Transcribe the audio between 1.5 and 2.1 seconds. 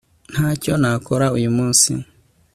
munsi